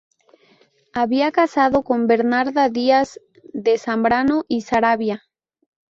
Había 0.93 1.31
casado 1.31 1.83
con 1.83 2.07
Bernarda 2.07 2.69
Díaz 2.69 3.19
de 3.53 3.77
Zambrano 3.77 4.45
y 4.47 4.61
Saravia. 4.61 5.21